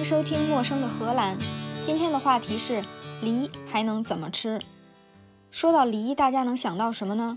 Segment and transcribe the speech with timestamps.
[0.00, 1.38] 迎收听《陌生的荷兰》。
[1.82, 2.82] 今天的话题是
[3.20, 4.58] 梨还能怎么吃？
[5.50, 7.36] 说到梨，大家能想到什么呢？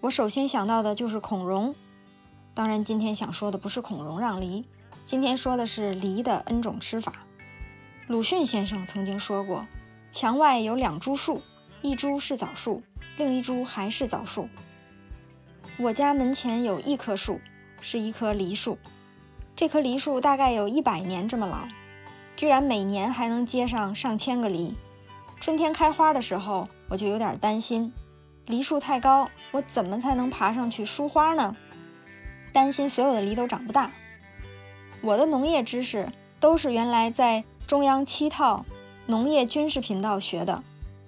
[0.00, 1.74] 我首先想到的就是孔融。
[2.54, 4.64] 当然，今天想说的不是孔融让梨，
[5.04, 7.12] 今天说的是梨的 N 种吃法。
[8.06, 9.66] 鲁迅先生曾经说过
[10.12, 11.42] ：“墙外有两株树，
[11.82, 12.84] 一株是枣树，
[13.16, 14.48] 另一株还是枣树。”
[15.78, 17.40] 我家门前有一棵树，
[17.80, 18.78] 是一棵梨树。
[19.56, 21.58] 这棵梨树大概有一百年这么老，
[22.34, 24.74] 居然每年还能结上上千个梨。
[25.40, 27.92] 春天开花的时候，我就有点担心，
[28.46, 31.54] 梨树太高，我怎么才能爬上去梳花呢？
[32.52, 33.92] 担心所有的梨都长不大。
[35.02, 36.08] 我的农业知识
[36.40, 38.64] 都是原来在中央七套
[39.06, 40.64] 农业军事频道学的。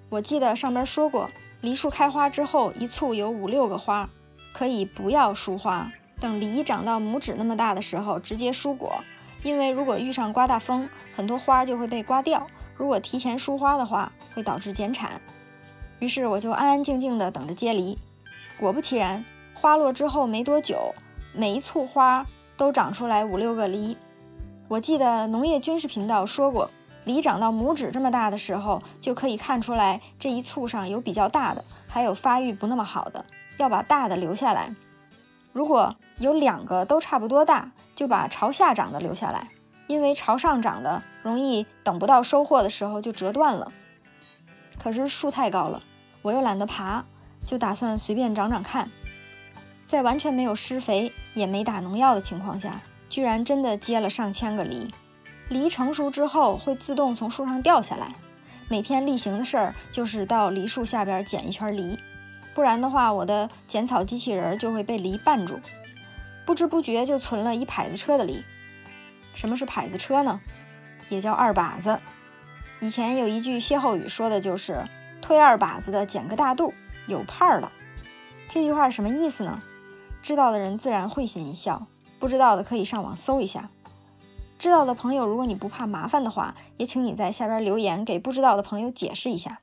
[0.07, 4.09] 我记得上边说过，梨树开花之后，一簇有五六个花，
[4.53, 5.91] 可以不要梳花。
[6.19, 9.03] 等梨长到拇指那么大的时候，直接疏果，
[9.43, 12.47] 因为如果遇上刮大风，很多花就会被刮掉。
[12.75, 15.21] 如果提前疏花的话，会导致减产。
[15.99, 17.97] 于是我就安安静静的等着接梨。
[18.59, 19.23] 果不其然，
[19.53, 20.93] 花落之后没多久，
[21.33, 23.97] 每一簇花都长出来五六个梨。
[24.67, 26.69] 我记得农业军事频道说过，
[27.03, 33.23] 梨长到拇指这么大的时候，就可以看出来这一簇上有比较大的，还有发育不那么好的，
[33.57, 34.75] 要把大的留下来。
[35.57, 39.49] 如果有两个都差不多大，就把朝下长的留下来，
[39.87, 43.71] 因为朝上长的容易等不到收获的时候就折断了。
[44.77, 45.81] 可是树太高了，
[46.21, 47.03] 我又懒得爬，
[47.41, 48.87] 就打算随便长长看。
[49.87, 54.93] 在完全没有施肥也没打农药的情况下，居然真的结了上千个梨。
[55.49, 58.13] 梨成熟之后会自动从树上掉下来，
[58.69, 61.97] 每天例行的事儿就是到梨树下边捡一圈梨。
[62.57, 65.59] 不然的话，我的剪草机器人就会被梨绊住，
[66.43, 68.43] 不知不觉就存了一排子车的梨。
[69.35, 70.41] 什么是排子车呢？
[71.07, 71.99] 也叫二把子。
[72.79, 74.83] 以前有一句歇后语，说的就是
[75.21, 76.73] 推二把子的捡个大肚，
[77.05, 77.71] 有派儿了。
[78.49, 79.61] 这句话什么意思呢？
[80.23, 81.85] 知道的人自然会心一笑，
[82.17, 83.69] 不知道的可以上网搜一下。
[84.57, 89.59] 知道的朋友，如果你不怕麻烦的话，也请你在下边留言，给不知道的朋友解释一下。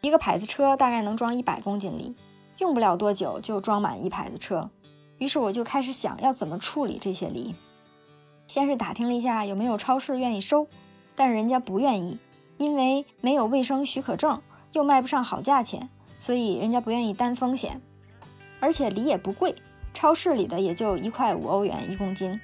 [0.00, 2.14] 一个牌子车大概能装一百公斤梨，
[2.58, 4.70] 用不了多久就装满一牌子车。
[5.18, 7.54] 于是我就开始想要怎么处理这些梨。
[8.46, 10.66] 先是打听了一下有没有超市愿意收，
[11.14, 12.18] 但是人家不愿意，
[12.56, 14.40] 因为没有卫生许可证，
[14.72, 17.80] 又卖不上好价钱，所以人家不愿意担风险。
[18.58, 19.54] 而且梨也不贵，
[19.92, 22.40] 超市里的也就一块五欧元一公斤。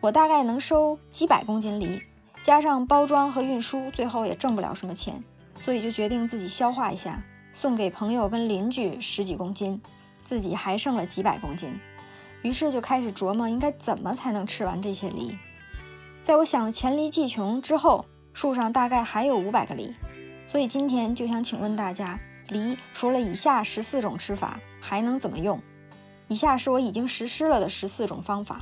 [0.00, 2.00] 我大概能收几百公斤梨，
[2.42, 5.22] 加上包装和运输，最后也挣不了什么钱。
[5.62, 9.80] 所以就决定自己消化一下，送给朋友跟邻居十几公斤，
[10.24, 11.78] 自己还剩了几百公斤。
[12.42, 15.38] 于是就开始琢磨应该怎么才能吃完这些梨。
[16.20, 19.94] 在我想了黔驴技穷之后，树上大概还有五百个梨。
[20.48, 22.18] 所以今天就想请问大家，
[22.48, 25.62] 梨除了以下十四种吃法，还能怎么用？
[26.26, 28.60] 以下是我已经实施了的十四种方法。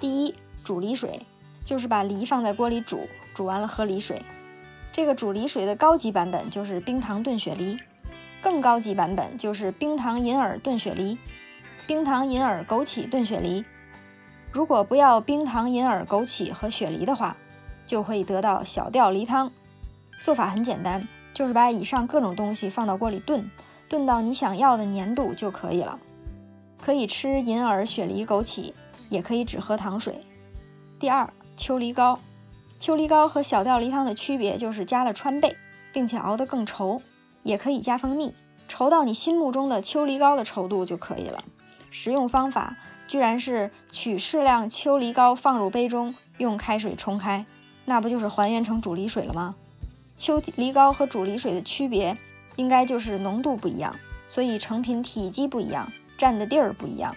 [0.00, 0.34] 第一，
[0.64, 1.24] 煮梨水，
[1.64, 3.06] 就是把梨放在锅里煮，
[3.36, 4.20] 煮完了喝梨水。
[4.92, 7.78] 这个煮梨水的高级版本就是冰糖炖雪梨，
[8.42, 11.16] 更高级版本就是冰糖银耳炖雪梨，
[11.86, 13.64] 冰糖银耳枸杞炖雪梨。
[14.52, 17.36] 如果不要冰糖银耳枸杞和雪梨的话，
[17.86, 19.50] 就可以得到小吊梨汤。
[20.22, 23.48] 做法很简单，就是把以上各种东西放到锅里炖，
[23.88, 25.98] 炖到你想要的粘度就可以了。
[26.78, 28.72] 可以吃银耳、雪梨、枸杞，
[29.08, 30.20] 也可以只喝糖水。
[30.98, 32.18] 第二，秋梨膏。
[32.80, 35.54] 秋梨膏和小吊梨汤的区别就是加了川贝，
[35.92, 37.02] 并且熬得更稠，
[37.42, 38.32] 也可以加蜂蜜，
[38.70, 41.44] 稠到你心目中的秋梨膏的稠度就可以了。
[41.90, 42.74] 食用方法
[43.06, 47.44] 居然是取适量秋梨膏放入杯中，用开水冲开，
[47.84, 49.54] 那不就是还原成煮梨水了吗？
[50.16, 52.16] 秋梨膏和煮梨水的区别
[52.56, 53.94] 应该就是浓度不一样，
[54.26, 57.14] 所以成品体积不一样，占的地儿不一样。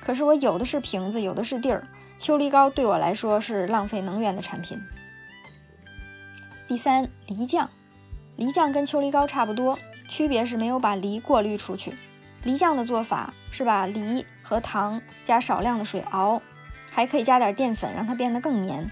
[0.00, 1.82] 可是我有的是瓶子，有的是地儿。
[2.22, 4.80] 秋梨膏对我来说是浪费能源的产品。
[6.68, 7.68] 第三，梨酱，
[8.36, 9.76] 梨酱跟秋梨膏差不多，
[10.08, 11.92] 区别是没有把梨过滤出去。
[12.44, 16.40] 梨酱的做法是把梨和糖加少量的水熬，
[16.92, 18.88] 还可以加点淀粉让它变得更黏。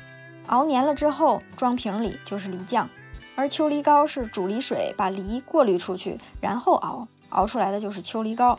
[0.49, 2.91] 熬黏了之后装瓶里就是梨酱。
[3.37, 8.59] 而秋梨膏是煮梨水把梨过滤出去，然后熬，熬出来的就是秋梨膏。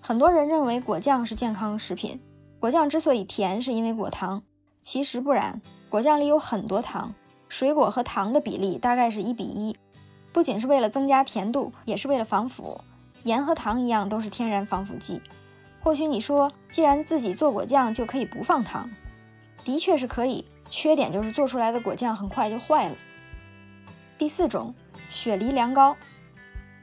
[0.00, 2.20] 很多人认为果酱是健康食品。
[2.62, 4.44] 果酱之所以甜，是因为果糖，
[4.82, 5.60] 其实不然。
[5.88, 7.12] 果酱里有很多糖，
[7.48, 9.76] 水果和糖的比例大概是一比一，
[10.32, 12.80] 不仅是为了增加甜度，也是为了防腐。
[13.24, 15.20] 盐和糖一样，都是天然防腐剂。
[15.80, 18.88] 或许你说，既然自己做果酱，就可以不放糖，
[19.64, 22.94] 的确是可以，缺点就是做出来的果酱很快就坏了。
[24.16, 24.72] 第四种，
[25.08, 25.96] 雪梨凉糕。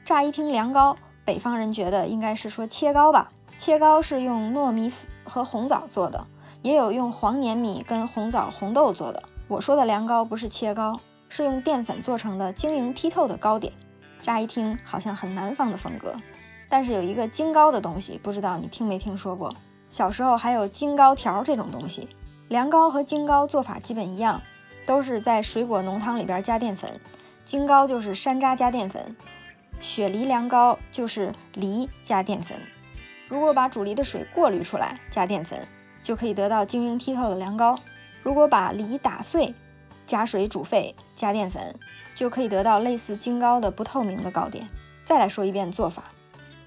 [0.04, 0.94] 乍一听凉糕，
[1.24, 3.32] 北方人觉得应该是说切糕吧？
[3.56, 4.92] 切糕是用糯米
[5.30, 6.26] 和红枣做的，
[6.60, 9.22] 也有用黄粘米跟红枣、红豆做的。
[9.46, 10.98] 我说的凉糕不是切糕，
[11.28, 13.72] 是用淀粉做成的晶莹剔透的糕点。
[14.20, 16.14] 乍一听好像很南方的风格，
[16.68, 19.54] 但是有一个晶糕的东西，不知道你听没听说过？
[19.88, 22.08] 小时候还有晶糕条这种东西。
[22.48, 24.42] 凉糕和晶糕做法基本一样，
[24.84, 26.90] 都是在水果浓汤里边加淀粉。
[27.44, 29.16] 晶糕就是山楂加淀粉，
[29.80, 32.58] 雪梨凉糕就是梨加淀粉。
[33.30, 35.64] 如果把煮梨的水过滤出来，加淀粉，
[36.02, 37.78] 就可以得到晶莹剔透的凉糕。
[38.24, 39.54] 如果把梨打碎，
[40.04, 41.72] 加水煮沸，加淀粉，
[42.12, 44.68] 就可以得到类似晶糕的不透明的糕点。
[45.04, 46.02] 再来说一遍做法：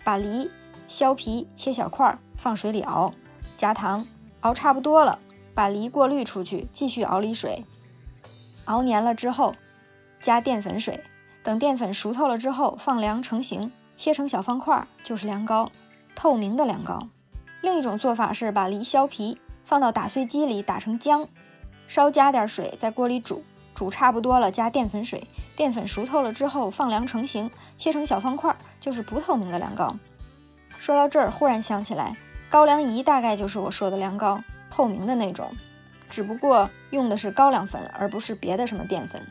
[0.05, 0.49] 把梨
[0.87, 3.13] 削皮切小块，放水里熬，
[3.57, 4.07] 加糖，
[4.39, 5.19] 熬差不多了，
[5.53, 7.65] 把梨过滤出去，继续熬梨水，
[8.65, 9.53] 熬黏了之后，
[10.21, 11.03] 加淀粉水，
[11.43, 15.69] 等淀粉熟透了之后，放凉成型，切成小方块，就是凉糕。
[16.15, 16.99] 透明的凉糕。
[17.61, 21.27] 另一种做法是把梨削皮，放到打碎机里打成浆，
[21.87, 23.43] 稍加点水，在锅里煮，
[23.73, 29.95] 煮差不多了，加淀粉水，淀粉熟透了之后放凉成型，切成小方块，就是不透明的凉糕。
[30.77, 32.17] 说到这儿，忽然想起来，
[32.49, 35.49] 高粱饴大概就是我说的凉糕，透明的那种，
[36.09, 39.25] 只不过用的是高粱粉，而不是别的什么淀粉。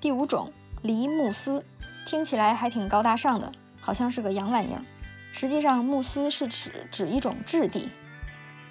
[0.00, 0.50] 第五种，
[0.80, 1.62] 梨慕斯，
[2.06, 4.80] 听起来还挺高大上的，好像是个洋玩意儿。
[5.36, 7.90] 实际上，慕斯是指指一种质地，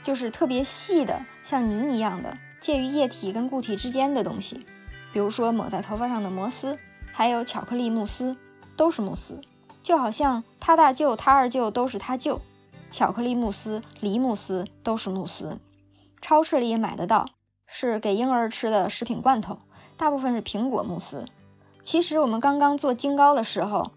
[0.01, 4.65] 就是特别细的，像泥一样的，介于液体跟固体之间的东西。
[5.11, 6.79] 比如说抹在头发上的摩丝，
[7.11, 8.37] 还有巧克力慕斯，
[8.77, 9.41] 都是慕斯。
[9.83, 12.39] 就好像他大舅、他二舅都是他舅，
[12.89, 15.59] 巧克力慕斯、梨慕斯都是慕斯。
[16.21, 17.25] 超市里也买得到，
[17.67, 19.59] 是给婴儿吃的食品罐头，
[19.97, 21.25] 大部分是苹果慕斯。
[21.83, 23.91] 其实我们刚刚做金糕的时候。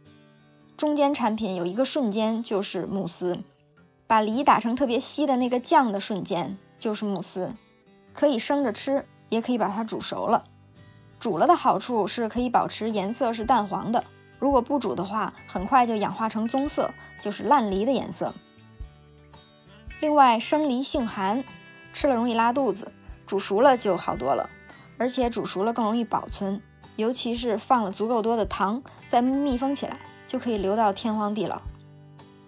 [0.77, 3.39] 中间产品有一个瞬间就是慕斯，
[4.07, 7.51] 把梨打成特别稀的那个酱的瞬间就是慕斯，
[8.13, 10.45] 可以生着吃，也可以把它煮熟了。
[11.19, 14.05] 煮了的好处是可以保持颜色是淡黄的，
[14.39, 16.91] 如果不煮的话，很快就氧化成棕色，
[17.23, 18.35] 就是烂梨的颜色。
[20.01, 21.43] 另外，生梨性寒，
[21.95, 22.93] 吃了容易拉肚子，
[23.27, 24.51] 煮熟了就好多了，
[24.99, 26.61] 而且煮熟了更容易保存，
[26.97, 29.99] 尤其是放了足够多的糖，再密封起来。
[30.27, 31.61] 就可以留到天荒地老。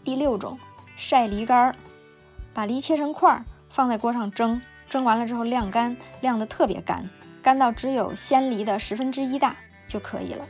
[0.03, 0.59] 第六种，
[0.97, 1.75] 晒梨干儿，
[2.55, 7.09] 把梨切成块儿，放在锅上蒸，蒸完了之后晾干，晾得特别干，
[7.43, 9.55] 干到只有鲜梨的十分之一大
[9.87, 10.45] 就可以了。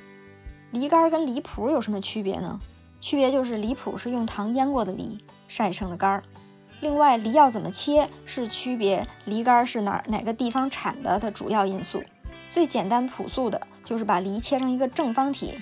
[0.71, 2.61] 梨干儿跟梨脯有什么区别呢？
[3.01, 6.23] 区别就是梨脯是用糖腌过的梨晒成的干儿。
[6.81, 12.03] 另外，梨要怎么切是区别梨干儿是哪哪个地方产的的主要因素。
[12.51, 15.59] 最简单朴素的就是把梨切成一个正方体，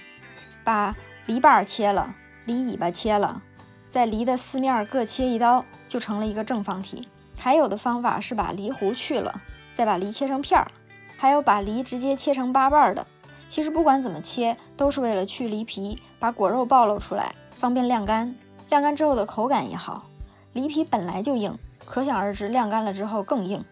[0.62, 0.94] 把。
[1.26, 2.14] 梨瓣切了，
[2.44, 3.42] 梨尾巴切了，
[3.88, 7.08] 在梨的四面各切一刀，就成了一个正方体。
[7.36, 9.40] 还有的方法是把梨核去了，
[9.74, 10.70] 再把梨切成片儿，
[11.16, 13.04] 还有把梨直接切成八瓣的。
[13.48, 18.36] 其实不管怎么切，都是为了去梨皮，把果肉暴露出来，方便晾干。
[18.70, 20.06] 晾干之后的口感也好。
[20.52, 23.64] 梨皮本来就硬，可想而知晾干了之后更硬。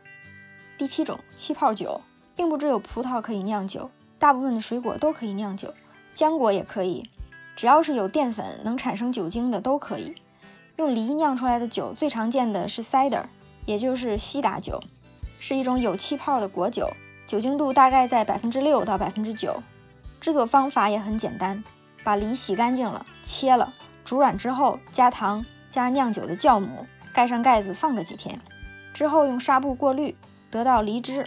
[0.76, 2.00] 第七种气泡酒，
[2.34, 5.72] 并不只有葡萄可以酿酒，大部分的水果都可以酿酒，
[6.16, 7.08] 浆果也可以。
[7.56, 10.14] 只要是有淀粉能产生酒精的都可以。
[10.76, 13.22] 用梨酿出来的酒最常见的是 cider，
[13.64, 14.80] 也就是西打酒，
[15.38, 16.90] 是一种有气泡的果酒，
[17.26, 19.62] 酒精度大概在百分之六到百分之九。
[20.20, 21.62] 制作方法也很简单，
[22.02, 23.72] 把梨洗干净了，切了，
[24.04, 28.40] 煮软之后加糖，加酿酒的酵母，盖上盖子放个几天，
[28.92, 30.16] 之后用纱布过滤，
[30.50, 31.24] 得到梨汁，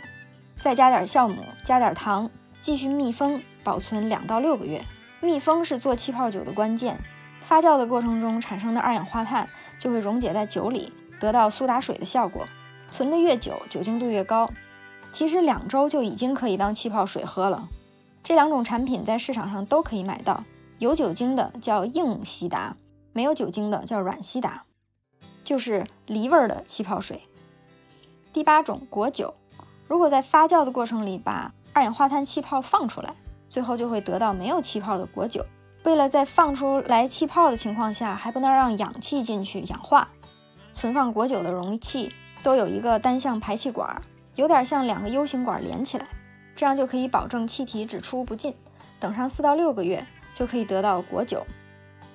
[0.60, 2.30] 再加点酵母，加点糖，
[2.60, 4.84] 继续密封保存两到六个月。
[5.28, 6.98] 密封是做气泡酒的关键，
[7.42, 12.48] 发酵的过程中产生的二氧化碳就会溶解在酒里，得到苏打水的效果。
[12.90, 14.50] 存得越久，酒精度越高。
[15.12, 17.68] 其实两周就已经可以当气泡水喝了。
[18.24, 20.46] 这两种产品在市场上都可以买到，
[20.80, 22.78] 有酒精的叫硬西达，
[23.12, 24.64] 没有酒精的叫软西达，
[25.44, 27.24] 就是梨味的气泡水。
[28.32, 29.34] 第八种果酒，
[29.90, 33.14] 如果在发酵的过程里把二氧化碳气泡放出来。
[33.50, 35.46] 最后就会得到没有气泡的果酒。
[35.84, 40.10] 为了在放出来气泡的情况下还不能让氧气进去氧化，
[40.74, 42.12] 存放果酒的容器
[42.44, 44.02] 都有一个单向排气管，
[44.36, 46.06] 有点像两个 U 型管连起来，
[46.56, 48.54] 这样就可以保证气体只出不进。
[49.00, 51.46] 等上四到六个月就可以得到果酒。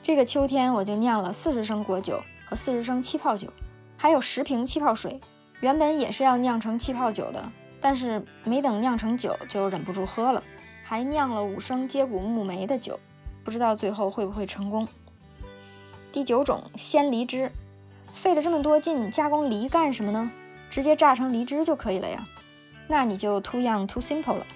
[0.02, 3.48] 这个秋天我就酿了四十升果酒和四十升气泡酒，
[3.96, 5.20] 还有十瓶气泡水。
[5.60, 7.42] 原本也是要酿成气泡酒的，
[7.80, 10.42] 但是没等酿成酒就忍不住喝了，
[10.82, 12.98] 还酿了五升接骨木梅的酒，
[13.44, 14.86] 不知道最后会不会成功。
[16.10, 17.50] 第九种鲜梨汁，
[18.12, 20.30] 费了这么多劲加工梨干什么呢？
[20.68, 22.26] 直接榨成梨汁就可以了呀。
[22.88, 24.46] 那你就 too young too simple 了。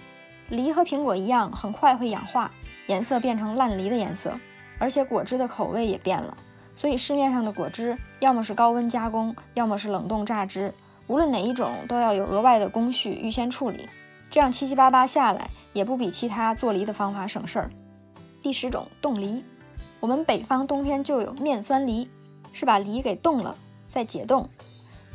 [0.48, 2.50] 梨和苹果一样，很快会氧化，
[2.86, 4.38] 颜色变成烂梨的颜色，
[4.78, 6.36] 而且果汁的口味也变了。
[6.74, 10.72] 所以市面上的果汁要么是高温加工，要么是冷冻榨汁。
[11.06, 13.88] 无论哪一种，都要有额外的工序预先处理，
[14.30, 17.70] 这样七七八八下来，也不比其他做梨的方法省事儿。
[18.42, 19.42] 第十种冻梨，
[20.00, 22.08] 我们北方冬天就有面酸梨，
[22.52, 23.56] 是把梨给冻了
[23.88, 24.48] 再解冻，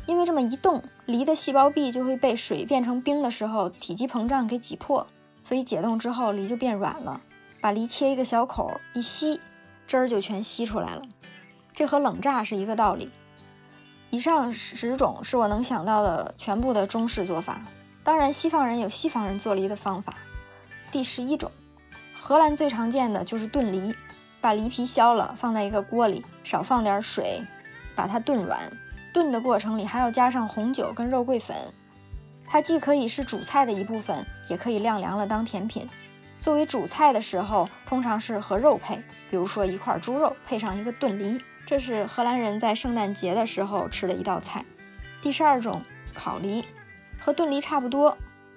[0.06, 5.06] 因为这么一冻，梨的细胞壁就会被水变成冰的时候体积膨胀给挤破，
[5.44, 7.20] 所以解冻之后梨就变软了。
[7.60, 9.40] 把梨切一个小口一吸，
[9.86, 11.02] 汁儿就全吸出来了，
[11.72, 13.10] 这和冷榨是一个道理。
[14.10, 17.62] 以上十种是我能想到的全部的中式做法，
[18.04, 20.14] 当然西方人有西方人做梨的方法。
[20.90, 21.50] 第十一种，
[22.14, 23.94] 荷兰最常见的就是炖梨，
[24.40, 27.42] 把梨皮削了放在一个锅里，少放点水，
[27.94, 28.60] 把它炖软。
[29.14, 31.56] 炖的过程里还要加上红酒跟肉桂粉，
[32.46, 35.88] 它既可以是主菜的一部分，也可以晾凉了当甜品。
[36.40, 38.96] 作为主菜的时候，通常是和肉配，
[39.30, 41.40] 比如说一块猪肉配上一个炖梨。
[41.64, 44.64] 这是荷兰人在圣诞节的时候吃的一道菜。
[45.20, 45.82] 第十二种
[46.12, 46.64] 烤梨，
[47.24, 48.16] 和炖梨差不多，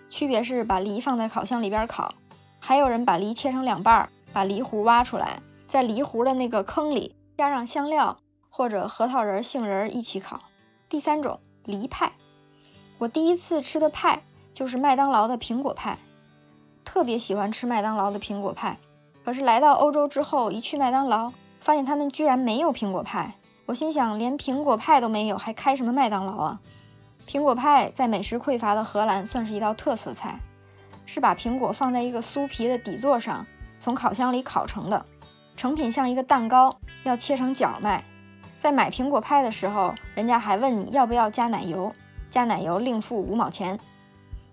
[0.10, 2.16] 区别是把梨放在烤箱里边烤。
[2.60, 8.18] 还有人把梨切成两半，把梨核挖出来，在梨核的那个坑里加上香料
[8.50, 10.40] 或者核桃仁、杏仁一起烤。
[10.90, 12.14] 第三种梨派，
[12.98, 16.00] 我第一次吃的派就是麦当劳的苹果派，
[16.84, 18.80] 特别喜欢吃麦当劳的苹果派。
[19.24, 21.32] 可是来到欧洲之后，一去麦当劳。
[21.60, 23.34] 发现他们居然没有苹果派，
[23.66, 26.60] 我心想，连苹果派都没有，还开什么麦当劳啊？
[27.28, 30.40] 苹果派在美食匮乏的荷兰算是一道特色菜，
[31.06, 33.46] 是把苹果放在一个酥皮的底座上，
[33.80, 35.06] 从烤箱里烤成的，
[35.56, 38.04] 成品像一个蛋糕，要切成角卖。
[38.60, 41.94] 在买苹果派的时候，人家还问你要不要加奶油，
[42.30, 43.80] 加奶油另付五毛钱。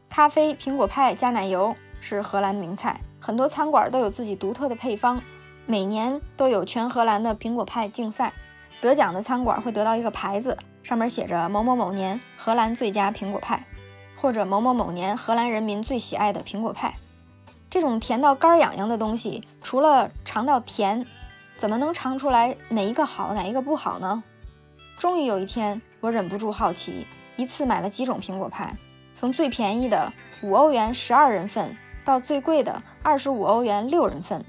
[0.09, 5.23] 咖啡苹果派加奶油是荷兰名菜，很多餐馆都有自己独特的配方。
[5.65, 8.33] 每年都有全荷兰的苹果派竞赛，
[8.83, 13.65] 得奖的餐馆会得到一个牌子，上面写着某某某年荷兰最佳苹果派，
[14.17, 16.93] 或者某某某年荷兰人民最喜爱的苹果派。
[17.71, 21.07] 这种甜到肝痒痒的东西，除了尝到甜，
[21.57, 24.25] 怎么能尝出来哪一个好，哪一个不好呢？
[24.99, 28.77] 终于有一天，我忍不住好奇，一次买了几种苹果派，
[29.15, 30.13] 从最便宜的
[30.43, 34.45] 五欧元十二人份，到最贵的二十五欧元六人份。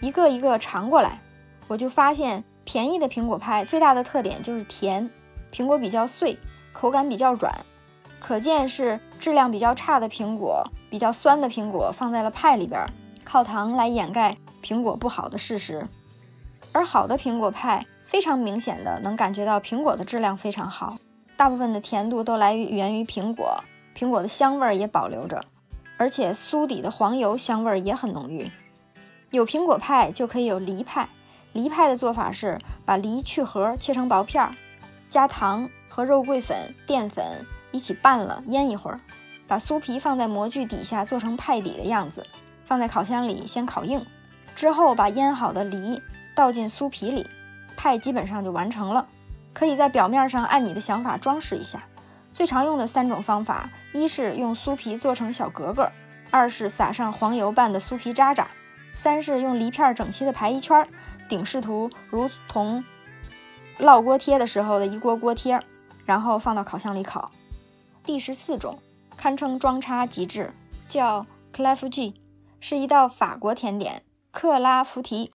[0.00, 1.20] 一个一个尝过来，
[1.66, 5.08] 我就发现便宜的苹果派最大的特点就是甜，
[5.50, 6.36] 苹果比较碎，
[6.70, 7.50] 口感比较软，
[8.20, 12.84] 可见是质量比较差的苹果，比较酸的苹果放在了派里边，
[13.24, 15.88] 靠糖来掩盖苹果不好的事实。
[16.74, 20.98] 而好的苹果派非常明显的能感觉到苹果的质量非常好，
[21.38, 23.58] 大部分的甜度都来源于苹果，
[23.96, 25.40] 苹果的香味儿也保留着，
[25.96, 28.50] 而且酥底的黄油香味儿也很浓郁。
[29.30, 31.08] 有苹果派就可以有梨派。
[31.52, 34.54] 梨派的做法是把梨去核，切成薄片儿，
[35.08, 39.00] 加糖和肉桂粉、淀粉一起拌了，腌一会儿，
[39.46, 42.24] 把酥皮放在模具底下做成派底的样子，
[42.64, 44.04] 放在烤箱里先烤硬，
[44.54, 46.00] 之后把腌好的梨
[46.34, 47.26] 倒进酥皮里，
[47.76, 49.06] 派基本上就完成了。
[49.54, 51.82] 可以在表面上按你的想法装饰一下。
[52.32, 55.90] 最常用的三种方法：一是用酥皮做成小格格，
[56.30, 58.46] 二是撒上黄油拌的酥皮渣渣。
[58.92, 60.86] 三是用梨片整齐的排一圈儿，
[61.28, 62.82] 顶视图如同
[63.78, 65.60] 烙锅贴的时候的一锅锅贴，
[66.04, 67.30] 然后放到烤箱里烤。
[68.02, 68.78] 第十四种
[69.16, 70.52] 堪称装叉极致，
[70.88, 72.14] 叫克拉夫吉，
[72.58, 74.02] 是一道法国甜点。
[74.30, 75.30] 克拉夫提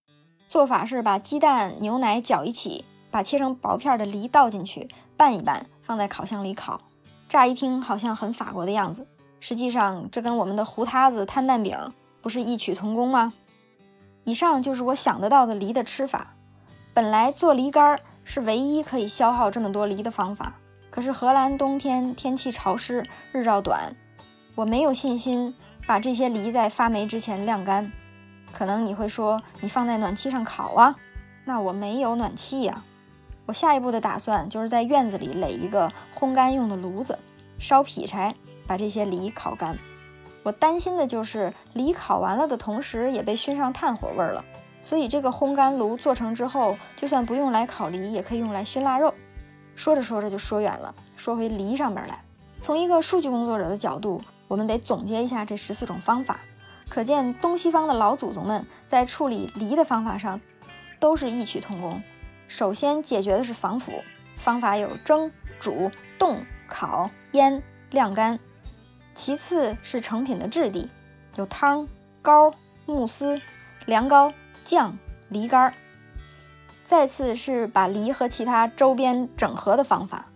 [0.48, 6.80] 做法是把鸡蛋、牛奶搅一起，把切成薄片的梨倒进去，拌一拌，放在烤箱里烤。
[7.28, 9.06] 乍一听好像很法国的样子，
[9.40, 11.76] 实际上这跟我们的糊塌子摊蛋饼
[12.20, 13.32] 不是异曲同工吗？
[14.24, 16.34] 以上就是我想得到的梨的吃法。
[16.92, 20.54] 本来做梨干是唯一可以消耗这么多梨的方法，
[20.90, 23.94] 可是荷兰冬天天气潮湿，日照短，
[24.54, 25.54] 我没有信心
[25.86, 27.90] 把这些梨在发霉之前晾干。
[28.52, 30.94] 可能你会说，你放在暖气上烤啊？
[31.44, 32.84] 那我没有暖气呀。
[33.46, 37.18] 我下一步的打算就是在院子里垒一个烘干用的炉子，
[37.58, 38.34] 烧劈柴，
[38.66, 39.76] 把这些梨烤干。
[40.44, 44.44] 我担心的就是梨烤完了的同时也被熏上炭火味了，
[44.82, 49.12] 所以这个烘干炉做成之后，就算不用来烤梨，也可以用来熏腊肉。
[49.74, 52.22] 说着说着就说远了，说回梨上面来。
[52.60, 56.38] 从一个数据工作者的角度，我们得总结一下这十四种方法。
[56.88, 60.38] 可见东西方的老祖宗们在处理梨的方法上
[61.00, 62.00] 都是异曲同工。
[62.46, 63.92] 首先解决的是防腐，
[64.36, 68.38] 方法有蒸、煮、冻、烤、腌、晾干。
[69.14, 70.88] 其次是成品的质地，
[71.36, 71.86] 有汤、
[72.20, 72.52] 膏、
[72.84, 73.40] 慕斯、
[73.86, 74.32] 凉糕、
[74.64, 74.96] 酱、
[75.28, 75.72] 梨干。
[76.84, 80.26] 再次是把梨和其他周边整合的方法，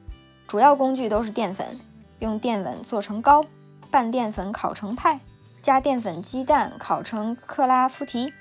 [0.46, 1.78] 主要工具都是淀粉，
[2.20, 3.44] 用淀粉做成糕，
[3.90, 5.20] 拌淀粉烤成派，
[5.60, 8.32] 加淀粉、鸡蛋烤成克拉夫提。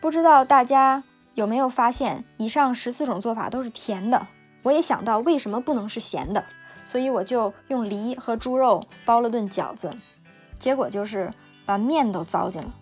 [0.00, 4.26] 不知道大家有没有发现，以上十四种做法都是甜的。
[4.62, 6.44] 我也想到为什么不能是咸的，
[6.84, 9.90] 所以我就用梨和猪肉包了顿饺子，
[10.58, 11.32] 结果就是
[11.64, 12.72] 把面都糟践了，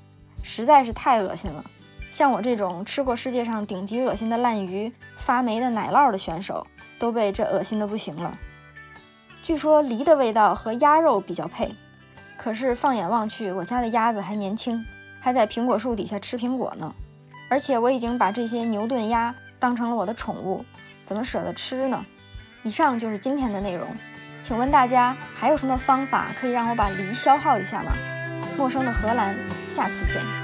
[0.43, 1.65] 实在是太恶心了。
[2.11, 6.67] 像我这种吃过世界上顶级恶心的烂鱼、发霉的奶酪的选手，
[6.99, 8.39] 都被这恶心的不行了。
[9.43, 11.75] 据说梨的味道和鸭肉比较配，
[12.37, 14.85] 可是放眼望去，我家的鸭子还年轻，
[15.21, 16.95] 还在苹果树底下吃苹果呢。
[17.49, 20.65] 而且我已经把这些牛顿鸭当成了我的宠物，
[21.05, 22.05] 怎么舍得吃呢？
[22.63, 23.89] 以上就是今天的内容，
[24.43, 27.93] 请问大家还有什么方法可以让我把梨消耗一下吗？
[28.57, 29.35] 陌生的荷兰，
[29.69, 30.42] 下次见。